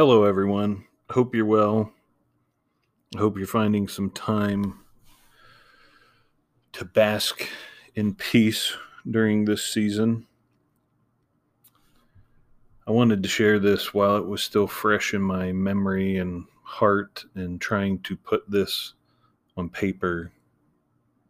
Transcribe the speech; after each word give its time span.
Hello, 0.00 0.24
everyone. 0.24 0.86
Hope 1.10 1.34
you're 1.34 1.44
well. 1.44 1.92
I 3.14 3.18
hope 3.18 3.36
you're 3.36 3.46
finding 3.46 3.86
some 3.86 4.08
time 4.08 4.78
to 6.72 6.86
bask 6.86 7.46
in 7.94 8.14
peace 8.14 8.78
during 9.10 9.44
this 9.44 9.62
season. 9.62 10.26
I 12.88 12.92
wanted 12.92 13.22
to 13.22 13.28
share 13.28 13.58
this 13.58 13.92
while 13.92 14.16
it 14.16 14.26
was 14.26 14.42
still 14.42 14.66
fresh 14.66 15.12
in 15.12 15.20
my 15.20 15.52
memory 15.52 16.16
and 16.16 16.46
heart, 16.62 17.26
and 17.34 17.60
trying 17.60 17.98
to 18.04 18.16
put 18.16 18.50
this 18.50 18.94
on 19.58 19.68
paper 19.68 20.32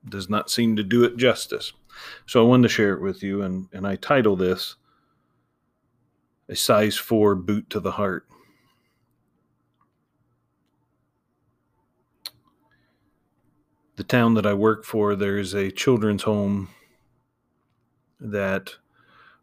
does 0.09 0.30
not 0.30 0.48
seem 0.48 0.76
to 0.76 0.84
do 0.84 1.02
it 1.02 1.16
justice. 1.16 1.73
So 2.24 2.40
I 2.40 2.48
wanted 2.48 2.68
to 2.68 2.74
share 2.74 2.95
it 2.95 3.02
with 3.02 3.20
you, 3.24 3.42
and, 3.42 3.66
and 3.73 3.84
I 3.84 3.96
title 3.96 4.37
this 4.37 4.76
A 6.48 6.54
Size 6.54 6.96
4 6.96 7.34
Boot 7.34 7.68
to 7.70 7.80
the 7.80 7.90
Heart. 7.90 8.26
The 14.00 14.04
town 14.04 14.32
that 14.32 14.46
I 14.46 14.54
work 14.54 14.86
for, 14.86 15.14
there's 15.14 15.52
a 15.52 15.70
children's 15.70 16.22
home 16.22 16.70
that 18.18 18.76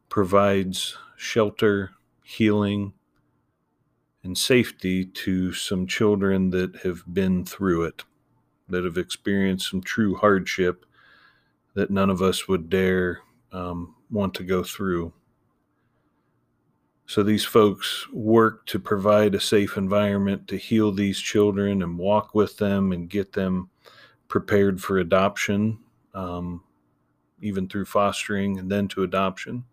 provides 0.10 0.98
shelter, 1.16 1.92
healing, 2.24 2.94
and 4.24 4.36
safety 4.36 5.06
to 5.06 5.54
some 5.54 5.86
children 5.86 6.50
that 6.50 6.78
have 6.78 7.04
been 7.14 7.46
through 7.46 7.84
it, 7.84 8.04
that 8.68 8.84
have 8.84 8.98
experienced 8.98 9.70
some 9.70 9.84
true 9.84 10.16
hardship 10.16 10.88
that 11.76 11.92
none 11.92 12.10
of 12.10 12.24
us 12.24 12.48
would 12.48 12.68
dare 12.68 13.20
um, 13.52 13.94
want 14.10 14.34
to 14.34 14.44
go 14.44 14.64
through. 14.64 15.14
So 17.06 17.22
these 17.22 17.46
folks 17.46 18.08
work 18.12 18.66
to 18.66 18.80
provide 18.80 19.36
a 19.36 19.40
safe 19.40 19.78
environment 19.78 20.48
to 20.48 20.58
heal 20.58 20.92
these 20.92 21.20
children 21.20 21.84
and 21.84 22.00
walk 22.00 22.34
with 22.34 22.58
them 22.58 22.92
and 22.92 23.08
get 23.08 23.34
them 23.34 23.70
prepared 24.28 24.82
for 24.82 24.98
adoption, 24.98 25.80
um, 26.14 26.64
even 27.42 27.68
through 27.68 27.86
fostering 27.86 28.60
and 28.60 28.72
then 28.72 28.88
to 28.90 29.04
adoption. 29.04 29.64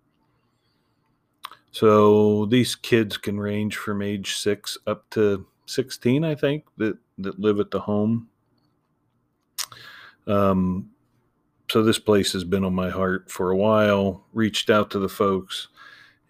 So 1.70 2.46
these 2.46 2.74
kids 2.76 3.16
can 3.16 3.40
range 3.40 3.76
from 3.76 4.00
age 4.00 4.36
six 4.36 4.78
up 4.86 5.08
to 5.10 5.46
16, 5.66 6.24
I 6.24 6.34
think, 6.34 6.64
that, 6.76 6.96
that 7.18 7.40
live 7.40 7.58
at 7.58 7.70
the 7.70 7.80
home. 7.80 8.28
Um, 10.26 10.90
so 11.70 11.82
this 11.82 11.98
place 11.98 12.32
has 12.32 12.44
been 12.44 12.64
on 12.64 12.74
my 12.74 12.90
heart 12.90 13.30
for 13.30 13.50
a 13.50 13.56
while, 13.56 14.24
reached 14.32 14.70
out 14.70 14.90
to 14.90 14.98
the 14.98 15.08
folks, 15.08 15.68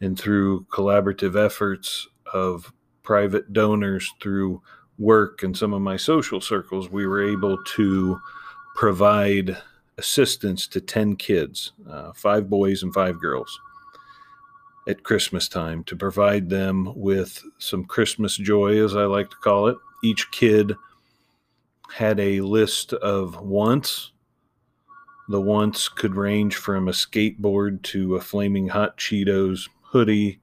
and 0.01 0.19
through 0.19 0.65
collaborative 0.67 1.37
efforts 1.37 2.09
of 2.33 2.73
private 3.03 3.53
donors 3.53 4.13
through 4.21 4.63
work 4.99 5.43
and 5.43 5.57
some 5.57 5.73
of 5.73 5.83
my 5.83 5.97
social 5.97 6.41
circles, 6.41 6.91
we 6.91 7.07
were 7.07 7.23
able 7.23 7.63
to 7.65 8.21
provide 8.75 9.57
assistance 9.99 10.67
to 10.67 10.81
10 10.81 11.17
kids, 11.17 11.73
uh, 11.89 12.13
five 12.13 12.51
boys 12.51 12.83
and 12.83 12.93
five 12.93 13.21
girls, 13.21 13.61
at 14.89 15.03
Christmas 15.03 15.49
time 15.49 15.85
to 15.85 15.97
provide 15.97 16.49
them 16.49 16.93
with 16.95 17.43
some 17.59 17.85
Christmas 17.85 18.37
joy, 18.37 18.83
as 18.85 18.97
I 18.97 19.05
like 19.05 19.31
to 19.31 19.37
call 19.37 19.69
it. 19.69 19.77
Each 20.03 20.31
kid 20.31 20.75
had 21.93 22.19
a 22.19 22.41
list 22.41 22.93
of 22.93 23.41
wants. 23.41 24.13
The 25.29 25.41
wants 25.41 25.89
could 25.89 26.17
range 26.17 26.57
from 26.57 26.89
a 26.89 26.93
skateboard 26.93 27.83
to 27.85 28.17
a 28.17 28.21
flaming 28.21 28.69
hot 28.69 28.99
Cheetos 28.99 29.69
hoodie 29.83 30.41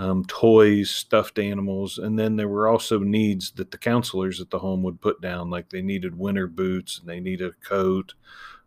um, 0.00 0.24
toys, 0.24 0.90
stuffed 0.90 1.38
animals, 1.38 1.98
and 1.98 2.18
then 2.18 2.34
there 2.34 2.48
were 2.48 2.66
also 2.66 2.98
needs 2.98 3.50
that 3.52 3.70
the 3.70 3.76
counselors 3.76 4.40
at 4.40 4.48
the 4.48 4.58
home 4.58 4.82
would 4.82 4.98
put 4.98 5.20
down, 5.20 5.50
like 5.50 5.68
they 5.68 5.82
needed 5.82 6.18
winter 6.18 6.46
boots 6.46 6.98
and 6.98 7.06
they 7.06 7.20
needed 7.20 7.50
a 7.50 7.68
coat 7.68 8.14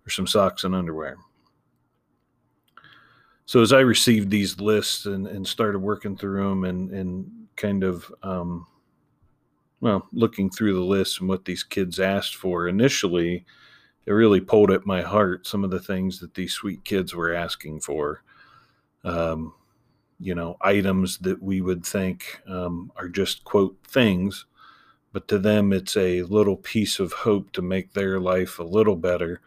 or 0.05 0.11
some 0.11 0.27
socks 0.27 0.63
and 0.63 0.75
underwear. 0.75 1.17
So 3.45 3.63
as 3.63 3.73
I 3.73 3.79
received 3.79 4.29
these 4.29 4.59
lists 4.59 5.07
and, 5.07 5.25
and 5.25 5.45
started 5.47 5.79
working 5.79 6.16
through 6.16 6.47
them 6.47 6.66
and, 6.66 6.91
and 6.91 7.31
kind 7.55 7.83
of, 7.83 8.13
um, 8.22 8.67
well, 9.81 10.07
looking 10.13 10.51
through 10.51 10.75
the 10.75 10.81
list 10.81 11.19
and 11.19 11.27
what 11.27 11.45
these 11.45 11.63
kids 11.63 11.99
asked 11.99 12.35
for 12.35 12.67
initially, 12.67 13.43
it 14.05 14.11
really 14.11 14.39
pulled 14.39 14.69
at 14.69 14.85
my 14.85 15.01
heart 15.01 15.47
some 15.47 15.63
of 15.63 15.72
the 15.72 15.81
things 15.81 16.19
that 16.19 16.35
these 16.35 16.53
sweet 16.53 16.85
kids 16.85 17.16
were 17.16 17.33
asking 17.33 17.79
for. 17.79 18.22
Um, 19.03 19.55
you 20.19 20.35
know 20.35 20.57
items 20.62 21.18
that 21.19 21.41
we 21.41 21.62
would 21.62 21.85
think 21.85 22.41
um, 22.47 22.91
are 22.96 23.09
just 23.09 23.44
quote 23.44 23.78
things 23.88 24.46
but 25.12 25.28
to 25.28 25.38
them 25.38 25.72
it's 25.74 25.96
a 25.96 26.24
little 26.24 26.57
piece 26.57 27.00
of 27.00 27.13
hope 27.13 27.51
to 27.51 27.62
make 27.62 27.94
their 27.94 28.19
life 28.19 28.59
a 28.59 28.63
little 28.63 28.96
better 28.96 29.41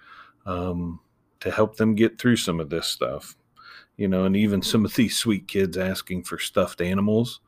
um, 0.44 1.00
to 1.40 1.50
help 1.50 1.76
them 1.76 1.94
get 1.94 2.18
through 2.18 2.36
some 2.36 2.60
of 2.60 2.70
this 2.70 2.86
stuff 2.86 3.36
you 3.96 4.08
know 4.08 4.24
and 4.24 4.36
even 4.36 4.62
some 4.62 4.84
of 4.84 4.94
these 4.94 5.16
sweet 5.16 5.48
kids 5.48 5.76
asking 5.76 6.22
for 6.22 6.38
stuffed 6.38 6.80
animals 6.80 7.40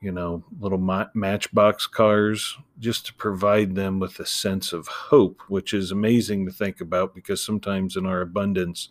you 0.00 0.12
know 0.12 0.44
little 0.60 0.78
ma- 0.78 1.06
matchbox 1.14 1.86
cars 1.86 2.56
just 2.78 3.06
to 3.06 3.14
provide 3.14 3.74
them 3.74 3.98
with 3.98 4.18
a 4.20 4.26
sense 4.26 4.72
of 4.72 4.86
hope 4.86 5.40
which 5.48 5.74
is 5.74 5.90
amazing 5.90 6.46
to 6.46 6.52
think 6.52 6.80
about 6.80 7.14
because 7.14 7.44
sometimes 7.44 7.96
in 7.96 8.06
our 8.06 8.20
abundance 8.20 8.90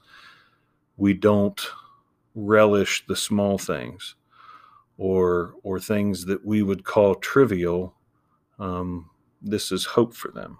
we 0.97 1.13
don't 1.13 1.69
relish 2.37 3.03
the 3.07 3.15
small 3.15 3.57
things 3.57 4.15
or 4.97 5.55
or 5.63 5.79
things 5.79 6.25
that 6.25 6.45
we 6.45 6.61
would 6.61 6.83
call 6.83 7.15
trivial 7.15 7.95
um, 8.59 9.09
this 9.41 9.71
is 9.71 9.85
hope 9.85 10.13
for 10.13 10.31
them. 10.31 10.59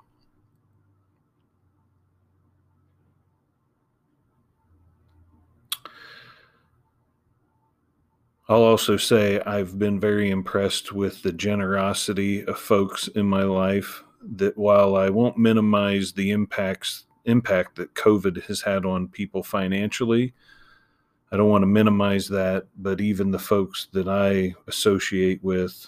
I'll 8.49 8.63
also 8.63 8.95
say 8.95 9.41
I've 9.41 9.77
been 9.77 9.99
very 9.99 10.29
impressed 10.29 10.93
with 10.93 11.21
the 11.21 11.33
generosity 11.33 12.45
of 12.45 12.57
folks 12.57 13.09
in 13.09 13.25
my 13.25 13.43
life 13.43 14.03
that 14.21 14.57
while 14.57 14.95
I 14.95 15.09
won't 15.09 15.37
minimize 15.37 16.13
the 16.13 16.31
impacts 16.31 17.05
impact 17.25 17.75
that 17.75 17.93
COVID 17.93 18.43
has 18.43 18.61
had 18.61 18.85
on 18.85 19.09
people 19.09 19.43
financially, 19.43 20.33
I 21.31 21.37
don't 21.37 21.49
want 21.49 21.63
to 21.63 21.67
minimize 21.67 22.27
that, 22.29 22.67
but 22.77 23.01
even 23.01 23.31
the 23.31 23.39
folks 23.39 23.87
that 23.91 24.07
I 24.07 24.55
associate 24.67 25.43
with, 25.43 25.85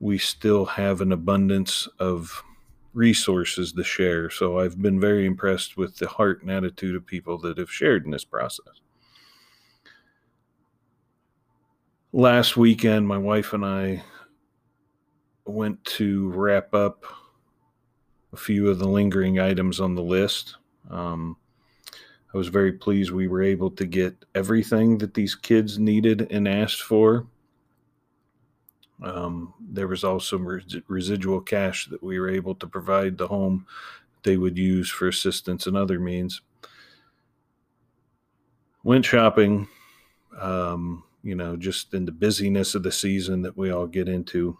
we 0.00 0.18
still 0.18 0.64
have 0.64 1.00
an 1.00 1.12
abundance 1.12 1.88
of 1.98 2.42
resources 2.94 3.72
to 3.72 3.84
share. 3.84 4.28
So 4.28 4.58
I've 4.58 4.80
been 4.80 4.98
very 4.98 5.24
impressed 5.24 5.76
with 5.76 5.96
the 5.96 6.08
heart 6.08 6.42
and 6.42 6.50
attitude 6.50 6.96
of 6.96 7.06
people 7.06 7.38
that 7.38 7.58
have 7.58 7.70
shared 7.70 8.04
in 8.04 8.10
this 8.10 8.24
process. 8.24 8.80
Last 12.12 12.56
weekend, 12.56 13.06
my 13.06 13.18
wife 13.18 13.52
and 13.52 13.64
I 13.64 14.02
went 15.44 15.84
to 15.84 16.30
wrap 16.30 16.74
up 16.74 17.04
a 18.32 18.36
few 18.36 18.68
of 18.68 18.78
the 18.78 18.88
lingering 18.88 19.38
items 19.38 19.78
on 19.80 19.94
the 19.94 20.02
list. 20.02 20.56
Um, 20.90 21.36
I 22.32 22.36
was 22.36 22.48
very 22.48 22.72
pleased 22.72 23.10
we 23.10 23.26
were 23.26 23.42
able 23.42 23.70
to 23.72 23.86
get 23.86 24.24
everything 24.34 24.98
that 24.98 25.14
these 25.14 25.34
kids 25.34 25.78
needed 25.78 26.30
and 26.30 26.46
asked 26.46 26.82
for. 26.82 27.26
Um, 29.02 29.54
there 29.60 29.88
was 29.88 30.04
also 30.04 30.36
res- 30.36 30.76
residual 30.88 31.40
cash 31.40 31.86
that 31.86 32.02
we 32.02 32.18
were 32.18 32.28
able 32.28 32.54
to 32.56 32.66
provide 32.66 33.16
the 33.16 33.28
home 33.28 33.66
they 34.24 34.36
would 34.36 34.58
use 34.58 34.90
for 34.90 35.08
assistance 35.08 35.66
and 35.66 35.76
other 35.76 35.98
means. 35.98 36.42
Went 38.82 39.04
shopping, 39.04 39.68
um, 40.38 41.04
you 41.22 41.34
know, 41.34 41.56
just 41.56 41.94
in 41.94 42.04
the 42.04 42.12
busyness 42.12 42.74
of 42.74 42.82
the 42.82 42.92
season 42.92 43.42
that 43.42 43.56
we 43.56 43.70
all 43.70 43.86
get 43.86 44.08
into, 44.08 44.58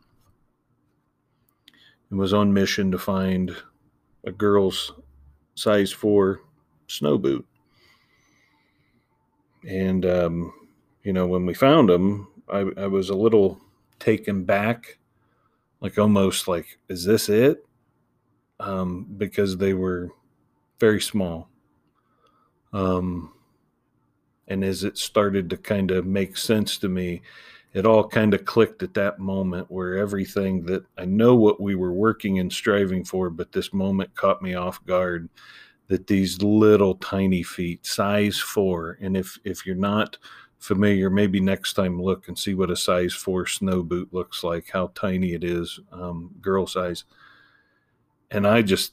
and 2.11 2.19
was 2.19 2.33
on 2.33 2.53
mission 2.53 2.91
to 2.93 2.99
find 2.99 3.55
a 4.25 4.33
girl's 4.33 4.93
size 5.55 5.93
four 5.93 6.41
snow 6.87 7.19
boot. 7.19 7.47
And, 9.67 10.05
um, 10.07 10.53
you 11.03 11.13
know, 11.13 11.27
when 11.27 11.47
we 11.47 11.55
found 11.55 11.89
them, 11.89 12.29
I, 12.49 12.67
I 12.77 12.87
was 12.87 13.11
a 13.11 13.15
little 13.15 13.61
taken 13.99 14.45
back, 14.45 14.99
like 15.81 15.99
almost 15.99 16.49
like, 16.49 16.79
is 16.89 17.05
this 17.05 17.29
it? 17.29 17.65
Um, 18.61 19.07
because 19.17 19.57
they 19.57 19.75
were 19.75 20.11
very 20.81 21.01
small. 21.01 21.49
Um, 22.73 23.33
and 24.49 24.65
as 24.65 24.85
it 24.85 24.99
started 24.99 25.51
to 25.51 25.57
kind 25.57 25.91
of 25.91 26.07
make 26.07 26.37
sense 26.37 26.79
to 26.79 26.89
me, 26.89 27.23
it 27.75 27.85
all 27.85 28.09
kind 28.09 28.33
of 28.35 28.45
clicked 28.45 28.83
at 28.83 28.95
that 28.95 29.19
moment 29.19 29.71
where 29.71 29.99
everything 29.99 30.65
that 30.65 30.85
I 30.97 31.05
know 31.05 31.35
what 31.35 31.61
we 31.61 31.75
were 31.75 31.93
working 31.93 32.39
and 32.39 32.53
striving 32.53 33.05
for, 33.05 33.29
but 33.29 33.53
this 33.53 33.73
moment 33.73 34.15
caught 34.15 34.43
me 34.43 34.55
off 34.55 34.85
guard 34.87 35.29
that 35.89 36.07
these 36.07 36.43
little 36.43 36.95
tiny 36.97 37.43
feet, 37.43 37.85
size 37.85 38.39
four, 38.39 38.99
and 39.01 39.17
if 39.17 39.39
if 39.45 39.67
you're 39.67 39.75
not 39.75 40.19
familiar, 40.59 41.09
maybe 41.09 41.41
next 41.41 41.75
time 41.75 42.01
look 42.01 42.29
and 42.29 42.39
see 42.39 42.55
what 42.55 42.71
a 42.71 42.77
size 42.77 43.15
four 43.15 43.47
snow 43.47 43.83
boot 43.83 44.13
looks 44.13 44.43
like, 44.43 44.69
how 44.71 44.91
tiny 44.95 45.33
it 45.33 45.45
is, 45.45 45.81
um, 45.93 46.35
girl 46.41 46.67
size. 46.67 47.05
And 48.31 48.47
I 48.47 48.63
just, 48.63 48.93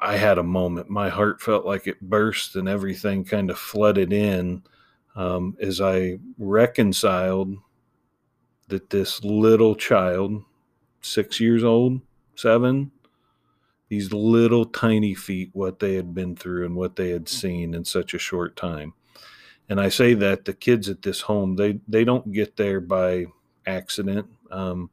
I 0.00 0.16
had 0.16 0.38
a 0.38 0.42
moment. 0.42 0.88
My 0.88 1.08
heart 1.08 1.42
felt 1.42 1.66
like 1.66 1.86
it 1.86 2.00
burst 2.00 2.56
and 2.56 2.68
everything 2.68 3.24
kind 3.24 3.50
of 3.50 3.58
flooded 3.58 4.12
in 4.12 4.62
um, 5.16 5.56
as 5.60 5.80
I 5.80 6.18
reconciled 6.38 7.56
that 8.68 8.90
this 8.90 9.22
little 9.22 9.74
child, 9.74 10.42
six 11.02 11.40
years 11.40 11.64
old, 11.64 12.00
seven, 12.36 12.90
these 13.94 14.12
little 14.12 14.64
tiny 14.64 15.14
feet, 15.14 15.50
what 15.52 15.78
they 15.78 15.94
had 15.94 16.12
been 16.12 16.34
through 16.34 16.66
and 16.66 16.74
what 16.74 16.96
they 16.96 17.10
had 17.10 17.28
seen 17.28 17.74
in 17.74 17.84
such 17.84 18.12
a 18.12 18.18
short 18.18 18.56
time. 18.56 18.92
And 19.68 19.80
I 19.80 19.88
say 19.88 20.14
that 20.14 20.44
the 20.46 20.52
kids 20.52 20.88
at 20.88 21.02
this 21.02 21.20
home, 21.20 21.54
they, 21.54 21.78
they 21.86 22.02
don't 22.02 22.32
get 22.32 22.56
there 22.56 22.80
by 22.80 23.26
accident. 23.66 24.26
Um, 24.50 24.90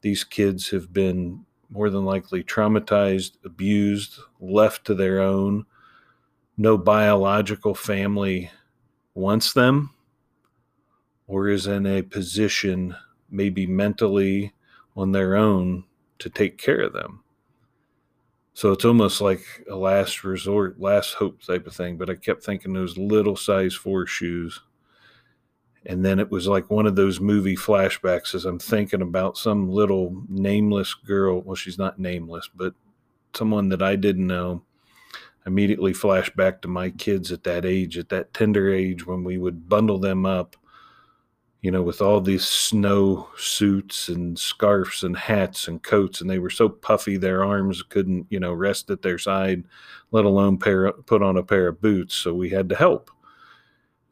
these 0.00 0.24
kids 0.24 0.70
have 0.70 0.92
been 0.92 1.46
more 1.70 1.88
than 1.88 2.04
likely 2.04 2.42
traumatized, 2.42 3.36
abused, 3.44 4.18
left 4.40 4.84
to 4.86 4.94
their 4.96 5.20
own. 5.20 5.64
No 6.58 6.76
biological 6.76 7.76
family 7.76 8.50
wants 9.14 9.52
them 9.52 9.94
or 11.28 11.48
is 11.48 11.68
in 11.68 11.86
a 11.86 12.02
position, 12.02 12.96
maybe 13.30 13.68
mentally 13.68 14.52
on 14.96 15.12
their 15.12 15.36
own, 15.36 15.84
to 16.18 16.28
take 16.28 16.58
care 16.58 16.80
of 16.80 16.92
them. 16.92 17.21
So 18.54 18.72
it's 18.72 18.84
almost 18.84 19.20
like 19.20 19.44
a 19.70 19.74
last 19.74 20.24
resort, 20.24 20.78
last 20.78 21.14
hope 21.14 21.42
type 21.42 21.66
of 21.66 21.74
thing. 21.74 21.96
But 21.96 22.10
I 22.10 22.14
kept 22.14 22.44
thinking 22.44 22.72
those 22.72 22.98
little 22.98 23.36
size 23.36 23.74
four 23.74 24.06
shoes. 24.06 24.60
And 25.86 26.04
then 26.04 26.20
it 26.20 26.30
was 26.30 26.46
like 26.46 26.70
one 26.70 26.86
of 26.86 26.94
those 26.94 27.18
movie 27.18 27.56
flashbacks 27.56 28.34
as 28.34 28.44
I'm 28.44 28.58
thinking 28.58 29.02
about 29.02 29.36
some 29.36 29.68
little 29.68 30.22
nameless 30.28 30.94
girl. 30.94 31.40
Well, 31.40 31.56
she's 31.56 31.78
not 31.78 31.98
nameless, 31.98 32.48
but 32.54 32.74
someone 33.34 33.68
that 33.70 33.82
I 33.82 33.96
didn't 33.96 34.26
know. 34.26 34.62
Immediately 35.44 35.94
flash 35.94 36.30
back 36.30 36.62
to 36.62 36.68
my 36.68 36.90
kids 36.90 37.32
at 37.32 37.42
that 37.42 37.64
age, 37.64 37.98
at 37.98 38.10
that 38.10 38.32
tender 38.32 38.72
age 38.72 39.06
when 39.06 39.24
we 39.24 39.38
would 39.38 39.68
bundle 39.68 39.98
them 39.98 40.24
up 40.24 40.54
you 41.62 41.70
know, 41.70 41.80
with 41.80 42.02
all 42.02 42.20
these 42.20 42.44
snow 42.44 43.28
suits 43.36 44.08
and 44.08 44.36
scarves 44.36 45.04
and 45.04 45.16
hats 45.16 45.68
and 45.68 45.80
coats, 45.84 46.20
and 46.20 46.28
they 46.28 46.40
were 46.40 46.50
so 46.50 46.68
puffy 46.68 47.16
their 47.16 47.44
arms 47.44 47.82
couldn't, 47.84 48.26
you 48.30 48.40
know, 48.40 48.52
rest 48.52 48.90
at 48.90 49.00
their 49.00 49.16
side, 49.16 49.62
let 50.10 50.24
alone 50.24 50.58
pair, 50.58 50.90
put 50.92 51.22
on 51.22 51.36
a 51.36 51.42
pair 51.42 51.68
of 51.68 51.80
boots. 51.80 52.16
So 52.16 52.34
we 52.34 52.50
had 52.50 52.68
to 52.70 52.74
help. 52.74 53.12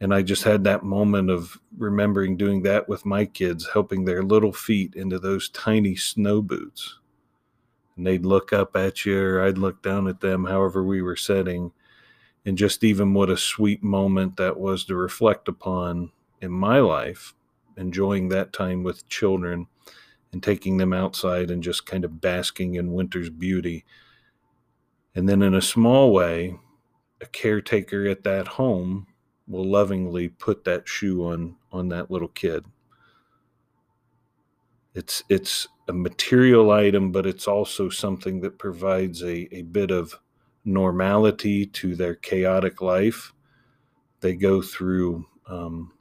And 0.00 0.14
I 0.14 0.23
just 0.23 0.44
had 0.44 0.62
that 0.64 0.85
moment 0.85 1.29
of 1.29 1.61
remembering 1.76 2.37
doing 2.37 2.62
that 2.62 2.88
with 2.88 3.05
my 3.05 3.25
kids, 3.25 3.69
helping 3.70 4.05
their 4.05 4.23
little 4.23 4.52
feet 4.52 4.94
into 4.94 5.19
those 5.19 5.49
tiny 5.49 5.97
snow 5.97 6.41
boots. 6.41 7.00
And 7.97 8.06
they'd 8.06 8.25
look 8.25 8.52
up 8.52 8.76
at 8.76 9.05
you, 9.05 9.20
or 9.20 9.44
I'd 9.44 9.58
look 9.58 9.82
down 9.82 10.06
at 10.06 10.20
them, 10.20 10.44
however 10.44 10.85
we 10.85 11.02
were 11.02 11.17
sitting. 11.17 11.73
And 12.47 12.56
just 12.56 12.85
even 12.85 13.12
what 13.12 13.29
a 13.29 13.37
sweet 13.37 13.82
moment 13.82 14.37
that 14.37 14.56
was 14.56 14.85
to 14.85 14.94
reflect 14.94 15.49
upon 15.49 16.12
in 16.41 16.52
my 16.52 16.79
life 16.79 17.35
enjoying 17.76 18.28
that 18.28 18.52
time 18.52 18.82
with 18.82 19.08
children 19.08 19.67
and 20.32 20.43
taking 20.43 20.76
them 20.76 20.93
outside 20.93 21.50
and 21.50 21.62
just 21.62 21.87
kind 21.87 22.05
of 22.05 22.20
basking 22.20 22.75
in 22.75 22.93
winter's 22.93 23.31
beauty. 23.31 23.84
And 25.14 25.28
then, 25.28 25.43
in 25.43 25.55
a 25.55 25.62
small 25.62 26.12
way, 26.12 26.56
a 27.20 27.26
caretaker 27.26 28.06
at 28.06 28.22
that 28.25 28.46
home 28.46 29.06
will 29.49 29.64
lovingly 29.64 30.28
put 30.28 30.64
that 30.64 30.88
shoe 30.88 31.25
on 31.25 31.56
on 31.72 31.88
that 31.88 32.11
little 32.11 32.28
kid. 32.28 32.64
It's 34.94 35.23
it's 35.28 35.69
a 35.88 35.93
material 35.93 36.70
item, 36.70 37.11
but 37.11 37.26
it's 37.26 37.49
also 37.49 37.88
something 37.88 38.40
that 38.40 38.58
provides 38.58 39.23
a, 39.23 39.52
a 39.55 39.62
bit 39.62 39.90
of 39.90 40.19
normality 40.64 41.66
to 41.66 41.96
their 41.96 42.14
chaotic 42.14 42.81
life. 42.81 43.32
They 44.20 44.34
go 44.34 44.62
through 44.62 45.26
um, 45.49 45.93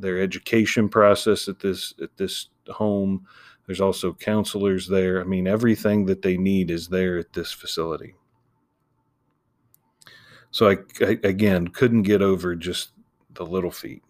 their 0.00 0.20
education 0.20 0.88
process 0.88 1.48
at 1.48 1.60
this 1.60 1.94
at 2.02 2.16
this 2.16 2.48
home. 2.68 3.26
There's 3.66 3.80
also 3.80 4.14
counselors 4.14 4.88
there. 4.88 5.20
I 5.20 5.24
mean, 5.24 5.46
everything 5.46 6.06
that 6.06 6.22
they 6.22 6.36
need 6.36 6.70
is 6.70 6.88
there 6.88 7.18
at 7.18 7.32
this 7.34 7.52
facility. 7.52 8.14
So 10.50 10.70
I, 10.70 10.78
I 11.00 11.18
again 11.24 11.68
couldn't 11.68 12.02
get 12.02 12.22
over 12.22 12.54
just 12.54 12.92
the 13.34 13.44
little 13.44 13.70
feet. 13.70 14.02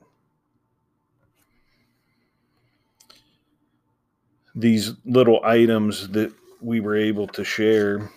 These 4.55 4.93
little 5.05 5.41
items 5.45 6.09
that 6.11 6.33
we 6.61 6.81
were 6.81 6.97
able 6.97 7.27
to 7.29 7.45
share 7.45 8.11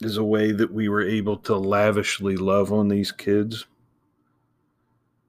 is 0.00 0.16
a 0.16 0.24
way 0.24 0.52
that 0.52 0.72
we 0.72 0.88
were 0.88 1.02
able 1.02 1.36
to 1.38 1.56
lavishly 1.56 2.36
love 2.36 2.72
on 2.72 2.88
these 2.88 3.10
kids 3.10 3.66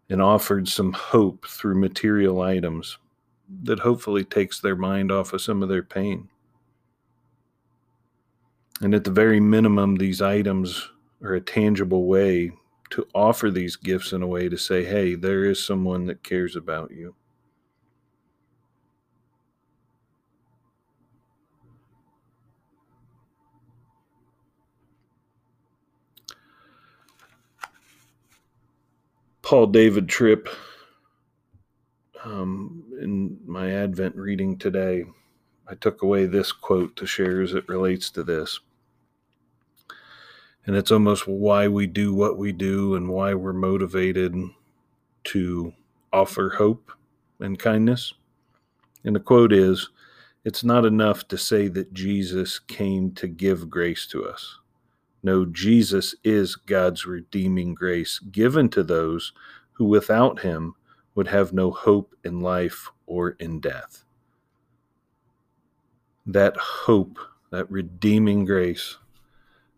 and 0.09 0.21
offered 0.21 0.67
some 0.67 0.91
hope 0.93 1.45
through 1.47 1.79
material 1.79 2.41
items 2.41 2.97
that 3.63 3.79
hopefully 3.79 4.23
takes 4.23 4.59
their 4.59 4.75
mind 4.75 5.11
off 5.11 5.33
of 5.33 5.41
some 5.41 5.63
of 5.63 5.69
their 5.69 5.83
pain. 5.83 6.27
And 8.81 8.95
at 8.95 9.03
the 9.03 9.11
very 9.11 9.39
minimum, 9.39 9.95
these 9.95 10.21
items 10.21 10.89
are 11.21 11.33
a 11.33 11.41
tangible 11.41 12.05
way 12.05 12.51
to 12.91 13.07
offer 13.13 13.51
these 13.51 13.75
gifts 13.75 14.13
in 14.13 14.21
a 14.23 14.27
way 14.27 14.49
to 14.49 14.57
say, 14.57 14.83
hey, 14.83 15.15
there 15.15 15.45
is 15.45 15.63
someone 15.63 16.05
that 16.05 16.23
cares 16.23 16.55
about 16.55 16.91
you. 16.91 17.13
Paul 29.49 29.65
David 29.65 30.07
Tripp 30.07 30.47
um, 32.23 32.83
in 33.01 33.39
my 33.47 33.71
Advent 33.71 34.15
reading 34.15 34.59
today. 34.59 35.05
I 35.67 35.73
took 35.73 36.03
away 36.03 36.27
this 36.27 36.51
quote 36.51 36.95
to 36.97 37.07
share 37.07 37.41
as 37.41 37.55
it 37.55 37.67
relates 37.67 38.11
to 38.11 38.23
this. 38.23 38.59
And 40.67 40.75
it's 40.75 40.91
almost 40.91 41.27
why 41.27 41.67
we 41.67 41.87
do 41.87 42.13
what 42.13 42.37
we 42.37 42.51
do 42.51 42.93
and 42.93 43.09
why 43.09 43.33
we're 43.33 43.53
motivated 43.53 44.35
to 45.23 45.73
offer 46.13 46.51
hope 46.55 46.91
and 47.39 47.57
kindness. 47.57 48.13
And 49.03 49.15
the 49.15 49.19
quote 49.19 49.51
is 49.51 49.89
It's 50.45 50.63
not 50.63 50.85
enough 50.85 51.27
to 51.27 51.39
say 51.39 51.69
that 51.69 51.91
Jesus 51.91 52.59
came 52.59 53.13
to 53.13 53.27
give 53.27 53.67
grace 53.67 54.05
to 54.11 54.27
us. 54.27 54.58
No, 55.21 55.45
Jesus 55.45 56.15
is 56.23 56.55
God's 56.55 57.05
redeeming 57.05 57.73
grace 57.73 58.19
given 58.19 58.69
to 58.69 58.83
those 58.83 59.33
who 59.73 59.85
without 59.85 60.41
him 60.41 60.75
would 61.15 61.27
have 61.27 61.51
no 61.51 61.71
hope 61.71 62.15
in 62.23 62.39
life 62.41 62.89
or 63.05 63.31
in 63.31 63.59
death. 63.59 64.05
That 66.25 66.55
hope, 66.57 67.19
that 67.51 67.69
redeeming 67.69 68.45
grace, 68.45 68.97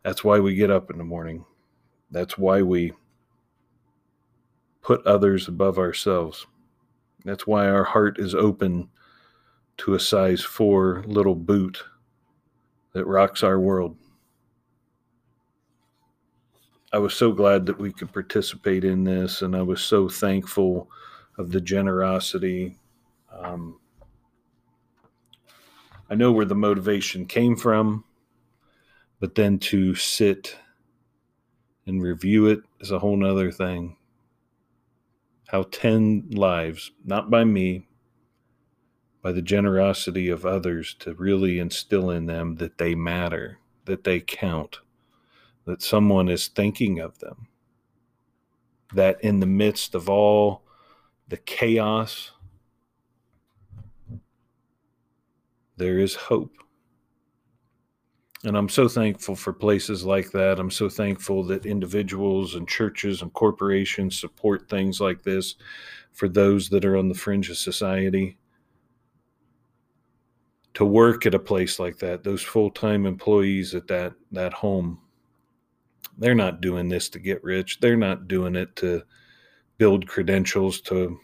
that's 0.04 0.24
why 0.24 0.40
we 0.40 0.56
get 0.56 0.70
up 0.70 0.92
in 0.92 0.98
the 0.98 1.04
morning. 1.04 1.46
That's 2.12 2.38
why 2.38 2.62
we 2.62 2.94
put 4.82 5.06
others 5.06 5.48
above 5.48 5.78
ourselves. 5.78 6.46
That's 7.24 7.48
why 7.48 7.70
our 7.70 7.84
heart 7.84 8.20
is 8.20 8.36
open 8.36 8.90
to 9.78 9.94
a 9.94 10.00
size 10.00 10.44
four 10.44 11.04
little 11.08 11.36
boot 11.36 11.84
that 12.94 13.06
rocks 13.06 13.44
our 13.44 13.60
world. 13.60 13.96
I 16.94 16.98
was 16.98 17.14
so 17.14 17.32
glad 17.32 17.68
that 17.68 17.80
we 17.80 17.94
could 17.94 18.12
participate 18.12 18.84
in 18.84 19.06
this, 19.06 19.42
and 19.42 19.56
I 19.56 19.62
was 19.62 19.82
so 19.82 20.10
thankful 20.10 20.90
of 21.38 21.52
the 21.52 21.62
generosity. 21.62 22.78
Um, 23.32 23.80
I 26.10 26.16
know 26.16 26.34
where 26.34 26.46
the 26.46 26.54
motivation 26.54 27.26
came 27.28 27.56
from, 27.56 28.04
but 29.22 29.36
then 29.36 29.58
to 29.60 29.96
sit 29.96 30.58
and 31.88 32.02
review 32.02 32.48
it 32.48 32.60
is 32.82 32.92
a 32.92 33.00
whole 33.00 33.16
nother 33.16 33.52
thing. 33.52 33.96
How 35.48 35.64
10 35.64 36.32
lives, 36.32 36.92
not 37.06 37.30
by 37.30 37.46
me, 37.46 37.88
by 39.22 39.32
the 39.32 39.42
generosity 39.42 40.28
of 40.28 40.46
others 40.46 40.94
to 41.00 41.14
really 41.14 41.58
instill 41.58 42.10
in 42.10 42.26
them 42.26 42.56
that 42.56 42.80
they 42.80 42.96
matter, 42.96 43.60
that 43.86 44.04
they 44.04 44.20
count 44.20 44.80
that 45.65 45.82
someone 45.82 46.30
is 46.30 46.48
thinking 46.48 47.00
of 47.00 47.20
them. 47.20 47.48
That 48.94 49.24
in 49.24 49.39
the 49.39 49.46
midst 49.46 49.96
of 49.96 50.10
all 50.10 50.63
the 51.30 51.38
chaos, 51.38 52.32
there 55.77 55.98
is 55.98 56.15
hope. 56.15 56.51
And 58.44 58.58
I'm 58.58 58.70
so 58.70 58.88
thankful 58.88 59.36
for 59.36 59.53
places 59.53 60.03
like 60.03 60.32
that. 60.32 60.60
I'm 60.60 60.72
so 60.72 60.89
thankful 60.89 61.44
that 61.46 61.65
individuals 61.65 62.56
and 62.56 62.68
churches 62.68 63.22
and 63.22 63.32
corporations 63.34 64.20
support 64.20 64.68
things 64.68 65.00
like 65.00 65.22
this 65.22 65.56
for 66.12 66.27
those 66.27 66.68
that 66.70 66.84
are 66.84 66.98
on 66.98 67.08
the 67.08 67.15
fringe 67.15 67.50
of 67.50 67.58
society. 67.58 68.38
To 70.75 70.86
work 70.86 71.25
at 71.25 71.36
a 71.36 71.39
place 71.39 71.80
like 71.80 72.00
that, 72.00 72.24
those 72.24 72.41
full 72.41 72.72
time 72.72 73.06
employees 73.06 73.75
at 73.75 73.88
that, 73.88 74.13
that 74.32 74.53
home, 74.53 75.00
they're 76.18 76.36
not 76.36 76.62
doing 76.62 76.89
this 76.89 77.10
to 77.10 77.20
get 77.20 77.44
rich. 77.44 77.80
They're 77.80 77.98
not 77.98 78.27
doing 78.27 78.56
it 78.56 78.75
to 78.77 79.03
build 79.77 80.08
credentials 80.08 80.82
to, 80.82 81.20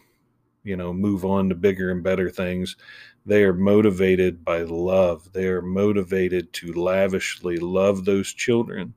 you 0.64 0.76
know, 0.76 0.92
move 0.92 1.24
on 1.24 1.48
to 1.48 1.54
bigger 1.54 1.90
and 1.90 2.02
better 2.02 2.30
things. 2.30 2.76
They 3.24 3.44
are 3.44 3.54
motivated 3.54 4.44
by 4.44 4.62
love. 4.62 5.32
They 5.32 5.46
are 5.48 5.62
motivated 5.62 6.52
to 6.54 6.72
lavishly 6.72 7.58
love 7.58 8.04
those 8.04 8.32
children 8.32 8.94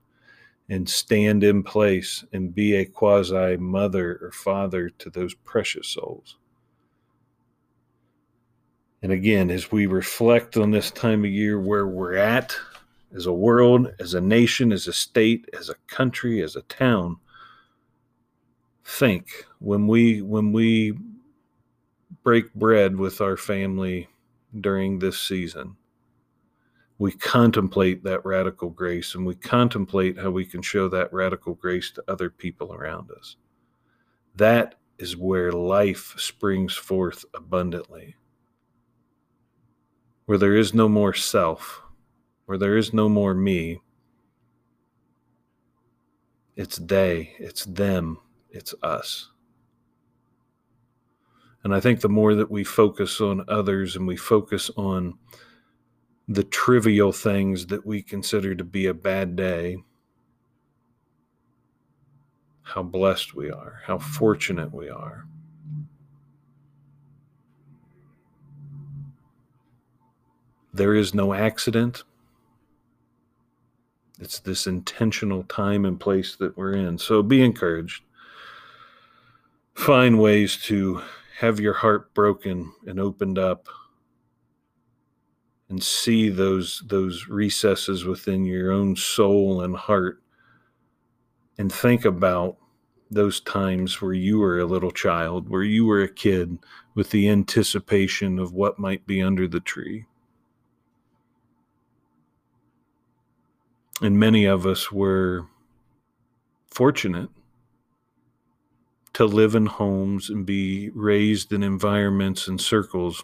and 0.70 0.88
stand 0.88 1.44
in 1.44 1.64
place 1.64 2.24
and 2.32 2.56
be 2.56 2.76
a 2.76 2.86
quasi 2.86 3.58
mother 3.58 4.18
or 4.22 4.32
father 4.32 4.90
to 4.90 5.10
those 5.10 5.34
precious 5.34 5.90
souls. 5.90 6.38
And 9.04 9.12
again, 9.12 9.50
as 9.50 9.72
we 9.72 9.86
reflect 9.86 10.58
on 10.58 10.72
this 10.72 10.92
time 10.92 11.26
of 11.26 11.32
year 11.32 11.60
where 11.60 11.88
we're 11.88 12.16
at 12.16 12.56
as 13.16 13.26
a 13.26 13.34
world, 13.34 13.94
as 14.00 14.14
a 14.14 14.22
nation, 14.22 14.72
as 14.72 14.88
a 14.88 14.94
state, 14.94 15.50
as 15.58 15.70
a 15.70 15.76
country, 15.88 16.42
as 16.42 16.56
a 16.56 16.62
town, 16.64 17.18
think 18.84 19.46
when 19.60 19.88
we 19.88 20.22
when 20.22 20.52
we 20.52 20.98
break 22.24 22.54
bread 22.54 22.96
with 22.96 23.22
our 23.22 23.38
family 23.38 24.08
during 24.60 25.00
this 25.00 25.20
season. 25.20 25.76
We 27.00 27.14
contemplate 27.14 28.04
that 28.04 28.24
radical 28.26 28.70
grace 28.70 29.16
and 29.16 29.26
we 29.26 29.34
contemplate 29.34 30.20
how 30.20 30.30
we 30.30 30.46
can 30.46 30.62
show 30.62 30.88
that 30.90 31.12
radical 31.12 31.56
grace 31.56 31.90
to 31.92 32.04
other 32.08 32.30
people 32.30 32.74
around 32.74 33.10
us. 33.12 33.38
That 34.36 34.76
is 35.00 35.18
where 35.18 35.52
life 35.52 36.14
springs 36.18 36.76
forth 36.76 37.26
abundantly. 37.34 38.16
Where 40.26 40.38
there 40.38 40.56
is 40.56 40.76
no 40.76 40.88
more 40.88 41.14
self, 41.14 41.81
where 42.52 42.58
there 42.58 42.76
is 42.76 42.94
no 42.94 43.08
more 43.08 43.34
me. 43.34 43.80
It's 46.58 46.76
they, 46.80 47.34
it's 47.40 47.64
them, 47.64 48.18
it's 48.50 48.76
us. 48.84 49.30
And 51.64 51.74
I 51.74 51.80
think 51.80 52.02
the 52.02 52.10
more 52.10 52.36
that 52.36 52.52
we 52.52 52.66
focus 52.66 53.22
on 53.22 53.46
others 53.48 53.96
and 53.96 54.06
we 54.06 54.18
focus 54.18 54.70
on 54.76 55.14
the 56.28 56.44
trivial 56.44 57.14
things 57.14 57.68
that 57.68 57.86
we 57.86 58.02
consider 58.02 58.54
to 58.54 58.66
be 58.66 58.86
a 58.86 58.94
bad 58.94 59.38
day, 59.38 59.78
how 62.64 62.84
blessed 62.84 63.34
we 63.34 63.50
are, 63.50 63.80
how 63.86 63.98
fortunate 63.98 64.74
we 64.74 64.90
are. 64.90 65.26
There 70.74 70.94
is 70.94 71.14
no 71.14 71.34
accident. 71.34 72.04
It's 74.22 74.40
this 74.40 74.68
intentional 74.68 75.44
time 75.44 75.84
and 75.84 76.00
place 76.00 76.36
that 76.36 76.56
we're 76.56 76.74
in. 76.74 77.00
So 77.00 77.24
be 77.24 77.44
encouraged. 77.44 78.04
Find 79.74 80.20
ways 80.20 80.58
to 80.66 81.02
have 81.40 81.60
your 81.60 81.74
heart 81.74 82.14
broken 82.14 82.72
and 82.86 83.00
opened 83.00 83.40
up 83.40 83.68
and 85.70 85.82
see 85.82 86.30
those 86.30 86.84
those 86.86 87.28
recesses 87.28 88.06
within 88.06 88.46
your 88.46 88.72
own 88.72 88.96
soul 88.96 89.62
and 89.62 89.76
heart 89.76 90.22
and 91.58 91.72
think 91.72 92.06
about 92.06 92.58
those 93.10 93.40
times 93.40 94.02
where 94.02 94.14
you 94.14 94.38
were 94.38 94.60
a 94.60 94.66
little 94.66 94.92
child 94.92 95.50
where 95.50 95.64
you 95.64 95.86
were 95.86 96.02
a 96.02 96.14
kid 96.14 96.60
with 96.94 97.10
the 97.10 97.28
anticipation 97.28 98.38
of 98.38 98.54
what 98.54 98.78
might 98.78 99.08
be 99.08 99.22
under 99.22 99.48
the 99.48 99.62
tree 99.62 100.06
and 104.02 104.20
many 104.20 104.46
of 104.46 104.66
us 104.66 104.92
were 104.92 105.46
fortunate 106.66 107.30
to 109.14 109.26
live 109.26 109.56
in 109.56 109.68
homes 109.68 110.30
and 110.30 110.46
be 110.46 110.90
raised 110.90 111.54
in 111.54 111.64
environments 111.64 112.48
and 112.48 112.60
circles 112.60 113.24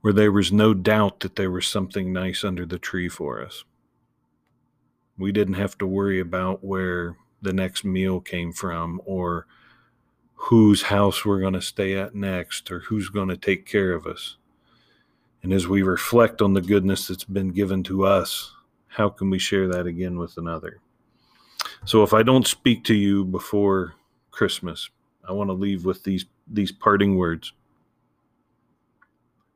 where 0.00 0.12
there 0.12 0.32
was 0.32 0.50
no 0.50 0.74
doubt 0.74 1.20
that 1.20 1.36
there 1.36 1.50
was 1.50 1.66
something 1.66 2.12
nice 2.12 2.42
under 2.42 2.64
the 2.64 2.78
tree 2.78 3.08
for 3.08 3.40
us. 3.40 3.64
We 5.18 5.30
didn't 5.30 5.54
have 5.54 5.76
to 5.78 5.86
worry 5.86 6.18
about 6.18 6.64
where 6.64 7.16
the 7.42 7.52
next 7.52 7.84
meal 7.84 8.20
came 8.20 8.52
from 8.52 9.00
or 9.04 9.46
whose 10.34 10.82
house 10.82 11.24
we're 11.24 11.40
going 11.40 11.52
to 11.52 11.62
stay 11.62 11.96
at 11.96 12.14
next 12.14 12.70
or 12.70 12.80
who's 12.80 13.08
going 13.10 13.28
to 13.28 13.36
take 13.36 13.66
care 13.66 13.92
of 13.92 14.06
us. 14.06 14.36
And 15.42 15.52
as 15.52 15.68
we 15.68 15.82
reflect 15.82 16.40
on 16.40 16.54
the 16.54 16.60
goodness 16.60 17.08
that's 17.08 17.24
been 17.24 17.50
given 17.50 17.82
to 17.84 18.04
us, 18.04 18.52
how 18.92 19.08
can 19.08 19.30
we 19.30 19.38
share 19.38 19.68
that 19.68 19.86
again 19.86 20.18
with 20.18 20.36
another? 20.36 20.80
So 21.84 22.02
if 22.02 22.12
I 22.12 22.22
don't 22.22 22.46
speak 22.46 22.84
to 22.84 22.94
you 22.94 23.24
before 23.24 23.94
Christmas, 24.30 24.90
I 25.26 25.32
want 25.32 25.48
to 25.48 25.54
leave 25.54 25.84
with 25.84 26.04
these 26.04 26.26
these 26.46 26.72
parting 26.72 27.16
words. 27.16 27.52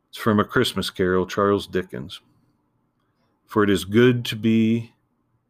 It's 0.08 0.18
from 0.18 0.40
a 0.40 0.44
Christmas 0.44 0.88
carol, 0.88 1.26
Charles 1.26 1.66
Dickens. 1.66 2.20
For 3.44 3.62
it 3.62 3.70
is 3.70 3.84
good 3.84 4.24
to 4.26 4.36
be 4.36 4.92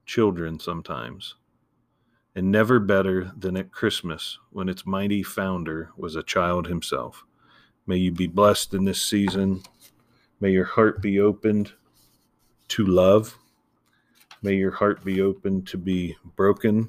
children 0.04 0.58
sometimes, 0.58 1.36
and 2.34 2.50
never 2.50 2.78
better 2.80 3.32
than 3.36 3.56
at 3.56 3.72
Christmas 3.72 4.38
when 4.50 4.68
its 4.68 4.84
mighty 4.84 5.22
founder 5.22 5.90
was 5.96 6.16
a 6.16 6.22
child 6.22 6.66
himself. 6.66 7.24
May 7.86 7.98
you 7.98 8.10
be 8.10 8.26
blessed 8.26 8.74
in 8.74 8.84
this 8.84 9.02
season. 9.02 9.62
May 10.40 10.50
your 10.50 10.64
heart 10.64 11.00
be 11.00 11.20
opened 11.20 11.72
to 12.68 12.84
love. 12.84 13.38
May 14.42 14.54
your 14.54 14.70
heart 14.70 15.04
be 15.04 15.20
open 15.20 15.62
to 15.64 15.78
be 15.78 16.16
broken 16.36 16.88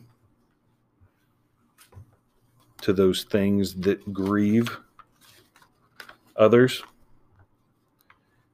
to 2.81 2.93
those 2.93 3.23
things 3.23 3.73
that 3.75 4.13
grieve 4.13 4.77
others 6.35 6.83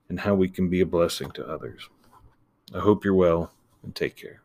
and 0.10 0.20
how 0.20 0.36
we 0.36 0.48
can 0.48 0.70
be 0.70 0.82
a 0.82 0.86
blessing 0.86 1.32
to 1.32 1.46
others. 1.46 1.90
I 2.74 2.80
hope 2.80 3.04
you're 3.04 3.14
well 3.14 3.52
and 3.84 3.94
take 3.96 4.16
care. 4.16 4.42